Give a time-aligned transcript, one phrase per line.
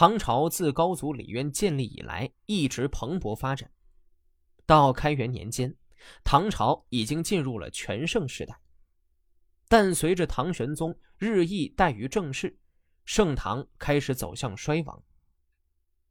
[0.00, 3.68] 唐朝自高祖李渊建立以来，一直蓬勃发展。
[4.64, 5.74] 到开元年间，
[6.22, 8.60] 唐朝已经进入了全盛时代。
[9.66, 12.56] 但随着唐玄宗日益怠于政事，
[13.04, 15.02] 盛唐开始走向衰亡。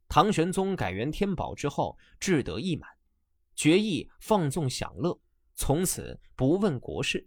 [0.06, 2.90] 唐玄宗改元天宝之后，志得意满，
[3.54, 5.18] 决意放纵享乐，
[5.54, 7.26] 从此不问国事。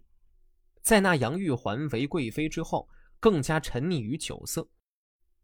[0.80, 2.88] 在那杨玉环为贵妃之后，
[3.18, 4.68] 更加沉溺于酒色。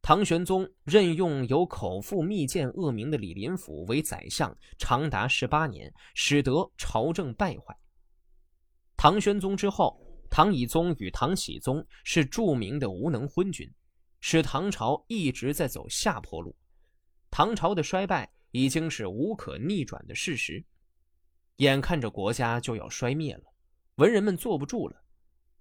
[0.00, 7.76] 唐玄宗任用有口腹蜜饯恶名的李林甫为宰相，长达十八年，使得朝政败坏。
[8.96, 13.70] 唐玄宗之后，唐懿宗与唐僖宗是著名的无能昏君，
[14.20, 16.56] 使唐朝一直在走下坡路。
[17.30, 20.64] 唐朝的衰败已经是无可逆转的事实，
[21.56, 23.42] 眼看着国家就要衰灭了，
[23.96, 25.04] 文人们坐不住了。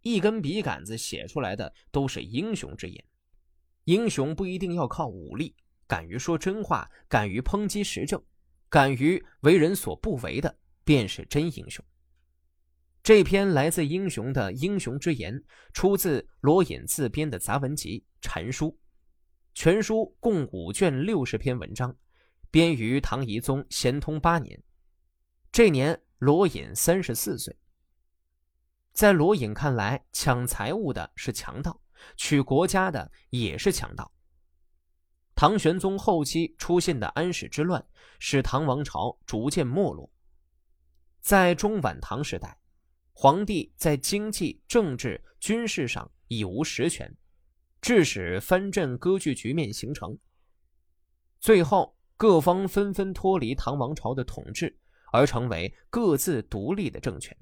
[0.02, 3.04] 一根笔杆子写出来的都是英雄之言，
[3.88, 5.56] 英雄不一定要靠武力，
[5.88, 8.22] 敢于说真话，敢于抨击时政，
[8.68, 11.84] 敢于为人所不为的，便是真英雄。
[13.02, 18.68] 这篇来自英雄的英雄之言，出自罗隐自编的杂文集《禅书》，
[19.54, 21.96] 全书共五卷六十篇文章，
[22.52, 24.62] 编于唐懿宗咸通八年，
[25.50, 27.58] 这年罗隐三十四岁。
[28.92, 31.80] 在罗隐看来，抢财物的是强盗，
[32.16, 34.12] 取国家的也是强盗。
[35.36, 37.86] 唐玄宗后期出现的安史之乱，
[38.20, 40.12] 使唐王朝逐渐没落。
[41.22, 42.60] 在中晚唐时代，
[43.14, 47.16] 皇帝在经济、政治、军事上已无实权，
[47.82, 50.18] 致使藩镇割据局面形成。
[51.40, 54.76] 最后，各方纷纷脱离唐王朝的统治，
[55.12, 57.38] 而成为各自独立的政权。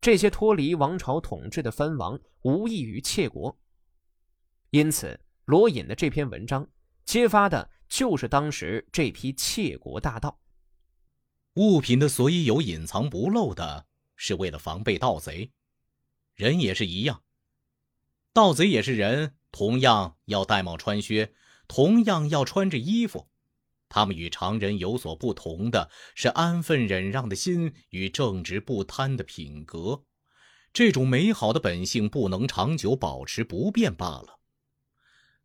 [0.00, 3.58] 这些脱离王朝统治的藩王无异于窃国，
[4.70, 6.66] 因此罗隐的这篇文章
[7.04, 10.40] 揭发的就是当时这批窃国大盗。
[11.54, 13.86] 物品的所以有隐藏不露的，
[14.16, 15.52] 是为了防备盗贼。
[16.34, 17.22] 人也是一样，
[18.32, 21.34] 盗贼也是人，同样要戴帽穿靴，
[21.68, 23.28] 同样要穿着衣服。
[23.90, 30.04] 他们与常人有所不同的是安分忍让的心与正直不贪的品格，
[30.72, 34.38] 这种美好的本性不能长久保持不变罢了。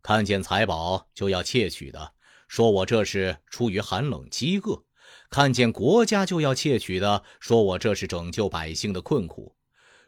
[0.03, 2.13] 看见财宝就要窃取的，
[2.47, 4.85] 说我这是出于寒冷饥饿；
[5.31, 9.55] 看见国家就要窃取的，说我这是拯救百姓的困苦。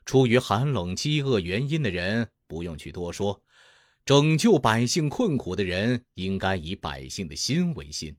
[0.05, 3.41] 出于寒冷饥饿原因的人不用去多说，
[4.05, 8.15] 拯救百姓困苦的人应该以百姓的心为心。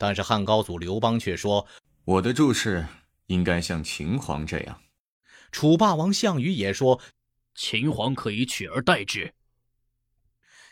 [0.00, 1.66] 但是汉高祖刘邦却说
[2.06, 2.86] ：“我的注释
[3.26, 4.80] 应该像秦皇这样。”
[5.52, 6.98] 楚霸王项羽也说
[7.54, 9.34] ：“秦皇可以取而代之。”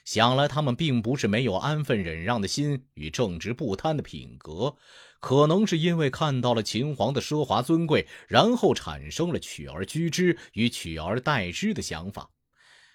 [0.07, 4.75] 想来他们并不是没有安分忍让的心与正直不贪的品格，
[5.21, 12.31] 可能是因为看到了秦皇的奢华尊贵，然后产生了取而居之与取而代之的想法。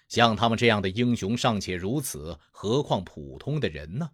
[0.08, 4.10] 像他们这样的英雄尚且如此，何况普通的人呢？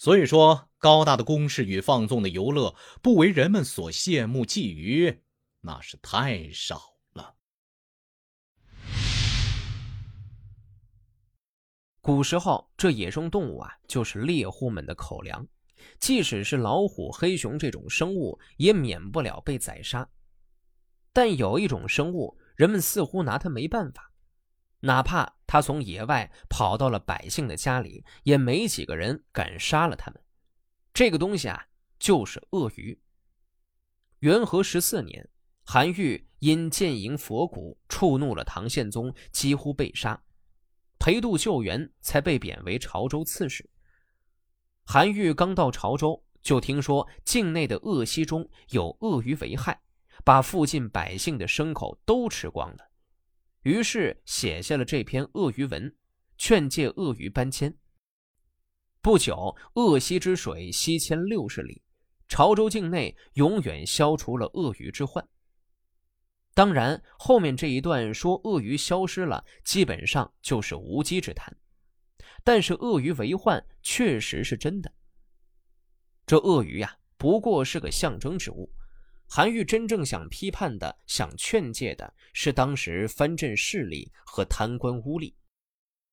[0.00, 5.18] 所以说，高大的宫室与放纵的游乐不为人们所羡慕觊觎，
[5.60, 6.80] 那是太少
[7.12, 7.34] 了。
[12.00, 15.46] 古时候，这野生动物啊，就是猎户们的口粮。
[15.98, 20.08] 即使是老虎、黑熊这种生物，也免不了被宰杀。
[21.12, 24.09] 但有一种生物，人们似乎拿它没办法。
[24.80, 30.22] 哪怕他从野外跑到了百姓的家里，也没几个人敢杀了他们。
[30.92, 31.66] 这个东西啊，
[31.98, 32.98] 就是鳄鱼。
[34.20, 35.28] 元和十四年，
[35.64, 40.22] 韩愈因建营佛骨触怒了唐宪宗，几乎被杀。
[40.98, 43.68] 裴度救援，才被贬为潮州刺史。
[44.84, 49.80] 韩愈刚到潮州，就听说境内的鳄溪中有鳄鱼为害，
[50.24, 52.89] 把附近百姓的牲口都吃光了。
[53.62, 55.94] 于是写下了这篇鳄鱼文，
[56.38, 57.76] 劝诫鳄鱼搬迁。
[59.02, 61.82] 不久，鳄溪之水西迁六十里，
[62.26, 65.26] 潮州境内永远消除了鳄鱼之患。
[66.54, 71.54] 当然，后面这一段说鳄鱼消失了，基本上就是无稽之谈。
[72.42, 74.90] 但是鳄鱼为患确实是真的。
[76.26, 78.72] 这鳄鱼呀，不过是个象征之物。
[79.32, 85.32] 韩愈真正想批判的、想劝诫的是当时藩镇势力和贪官污吏。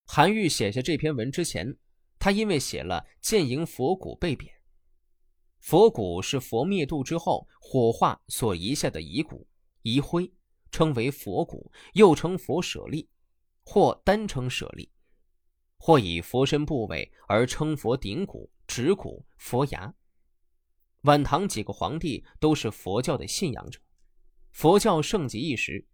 [0.05, 1.75] 韩愈写下这篇文之前，
[2.19, 4.53] 他因为写了建营佛骨被贬。
[5.57, 9.47] 佛骨是佛灭度之后火化所遗下的遗骨、
[9.81, 10.31] 遗灰，
[10.69, 13.09] 称为佛骨，又称佛舍利，
[13.63, 14.91] 或单称舍利。
[15.79, 19.91] 或以佛身部位而称佛顶骨、指骨、佛牙。
[21.07, 23.79] 晚唐几个皇帝都是佛教的信仰者，
[24.51, 25.87] 佛教盛极一时。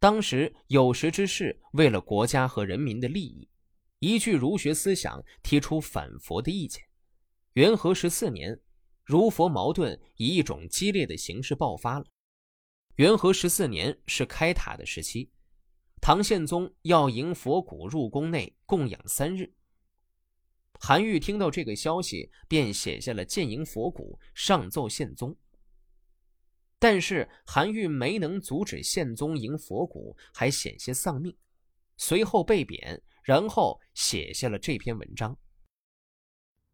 [0.00, 3.46] 当时有识之士为了国家和人民的利益，
[3.98, 6.82] 依据儒学思想提出反佛的意见。
[7.52, 8.58] 元和十四年，
[9.04, 12.06] 儒佛矛盾以一种激烈的形式爆发了。
[12.96, 15.30] 元和十四年是开塔的时期，
[16.00, 19.52] 唐宪宗要迎佛骨入宫内供养三日。
[20.84, 25.36] 韩愈听到这个消息，便写下了建迎佛骨，上奏宪宗。
[26.80, 31.32] 但是韩愈没能阻止宪宗迎佛骨，还险些丧命，
[31.96, 35.38] 随后被贬，然后写下了这篇文章。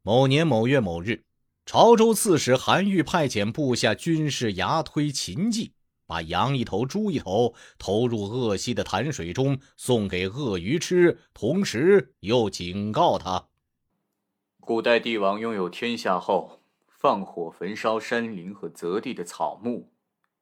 [0.01, 1.27] 某年某月某日，
[1.67, 5.75] 潮州刺史韩愈派遣部下军士牙推秦记，
[6.07, 13.47] 把羊一头、猪一头投入鄂西的潭水中，送给鳄鱼吃，同时又警告他。
[14.69, 19.91] 古代帝王拥有天下后，放火焚烧山林和泽地的草木，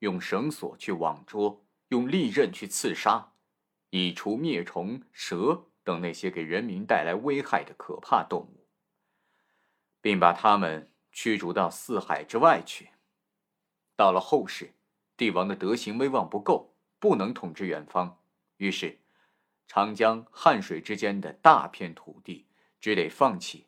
[0.00, 3.34] 用绳索去网捉，用利刃去刺杀，
[3.90, 8.66] 以除灭虫、蛇等那些给人民带来危害的可怕动物，
[10.00, 12.88] 并把他们驱逐到四海之外去。
[13.94, 14.74] 到了后世，
[15.16, 18.18] 帝王的德行威望不够，不能统治远方，
[18.56, 18.98] 于是
[19.68, 22.48] 长江、汉水之间的大片土地
[22.80, 23.66] 只得放弃。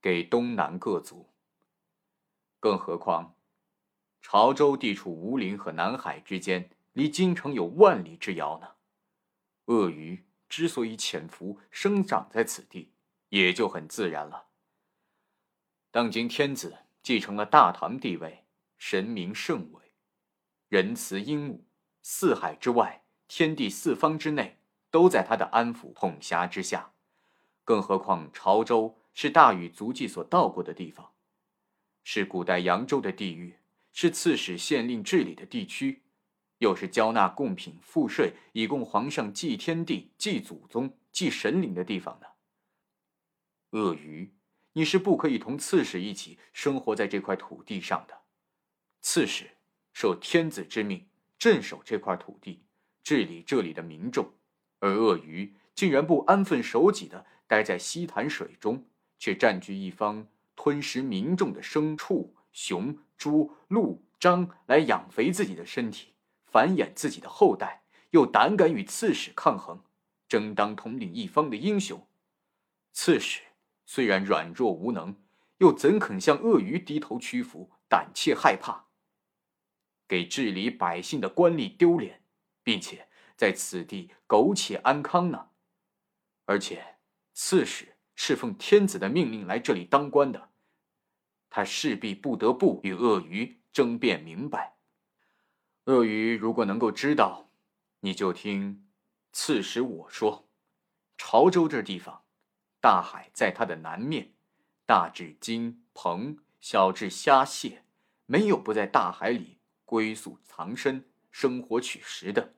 [0.00, 1.28] 给东南各族。
[2.58, 3.34] 更何况，
[4.20, 8.68] 潮州地处吴陵和南海之间，离京城有万里之遥呢。
[9.66, 12.92] 鳄鱼之所以潜伏生长在此地，
[13.28, 14.46] 也就很自然了。
[15.90, 18.44] 当今天子继承了大唐地位，
[18.76, 19.92] 神明圣伟，
[20.68, 21.64] 仁慈英武，
[22.02, 24.58] 四海之外，天地四方之内，
[24.90, 26.92] 都在他的安抚统辖之下。
[27.64, 28.99] 更何况潮州。
[29.22, 31.12] 是大禹足迹所到过的地方，
[32.04, 33.54] 是古代扬州的地域，
[33.92, 36.00] 是刺史县令治理的地区，
[36.56, 42.28] 又是交纳贡品赋税以供皇上祭天地、祭祖宗、祭神灵的地方呢。
[43.72, 44.32] 鳄鱼，
[44.72, 48.22] 你是不可以同刺史一起生活在这块土地上的。
[49.02, 49.50] 刺史
[49.92, 51.06] 受天子之命
[51.38, 52.64] 镇守这块土地，
[53.04, 54.32] 治理这里的民众，
[54.78, 58.86] 而鳄鱼竟然不安分守己的待在西潭水中。
[59.20, 60.26] 却占据一方，
[60.56, 66.14] 吞食民众的牲畜、熊、猪、鹿、獐来养肥自己的身体，
[66.46, 69.84] 繁衍自己的后代，又胆敢与刺史抗衡，
[70.26, 72.08] 争当统领一方的英雄。
[72.92, 73.42] 刺史
[73.84, 75.14] 虽然软弱无能，
[75.58, 78.86] 又怎肯向鳄鱼低头屈服、胆怯害怕？
[80.08, 82.24] 给治理百姓的官吏丢脸，
[82.62, 83.06] 并且
[83.36, 85.50] 在此地苟且安康呢？
[86.46, 86.96] 而且，
[87.34, 87.89] 刺史。
[88.22, 90.50] 是奉天子的命令来这里当官的，
[91.48, 94.76] 他势必不得不与鳄鱼争辩明白。
[95.86, 97.48] 鳄鱼如果能够知道，
[98.00, 98.86] 你就听
[99.32, 100.46] 刺史我说：
[101.16, 102.24] 潮州这地方，
[102.78, 104.34] 大海在它的南面，
[104.84, 107.84] 大至金鹏，小至虾蟹，
[108.26, 109.56] 没有不在大海里
[109.86, 112.52] 龟宿藏身、生活取食的。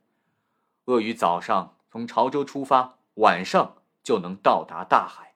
[0.87, 5.32] 鳄鱼早上从潮州出发，晚上就能到达大海。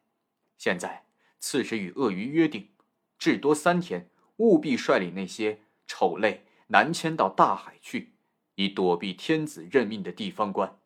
[0.59, 1.05] 现在，
[1.39, 2.71] 刺史与鳄鱼约定，
[3.19, 8.15] 至多三天，务必率领那些丑类南迁到大海去，
[8.55, 10.79] 以躲避天子任命的地方官。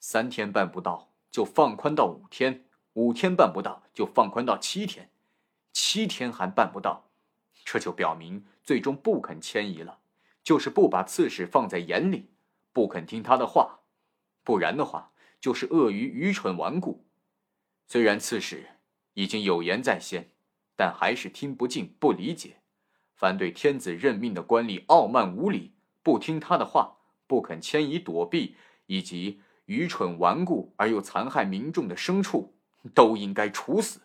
[0.00, 5.06] 三天办不到，就放宽到五天；五天办不到，就放宽到七天；
[5.72, 7.08] 七天还办不到，
[7.64, 10.00] 这就表明最终不肯迁移了，
[10.42, 12.30] 就是不把刺史放在眼里，
[12.72, 13.80] 不肯听他的话。
[14.42, 17.06] 不然的话，就是鳄鱼愚蠢顽固。
[17.86, 18.66] 虽然刺史。
[19.18, 20.30] 已经有言在先，
[20.76, 22.58] 但还是听不进、不理解，
[23.16, 28.54] 反对天子任命的官吏傲慢无礼，不听他的话，不肯迁移躲避，
[28.86, 32.54] 以及愚蠢顽固而又残害民众的牲畜，
[32.94, 34.02] 都应该处死。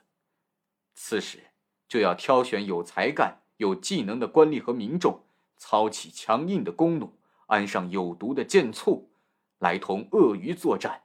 [0.96, 1.52] 此时
[1.88, 5.26] 就要挑选有才干、有技能的官吏和民众，
[5.58, 7.14] 操起强硬的弓弩，
[7.46, 9.12] 安上有毒的箭簇，
[9.60, 11.04] 来同鳄鱼作战，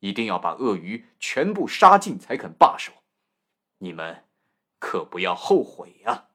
[0.00, 2.92] 一定要把鳄鱼全部杀尽，才肯罢手。
[3.78, 4.24] 你们
[4.78, 6.28] 可不要后悔呀！